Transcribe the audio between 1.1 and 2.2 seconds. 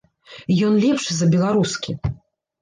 за беларускі.